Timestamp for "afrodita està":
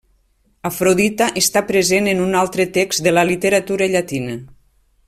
0.69-1.63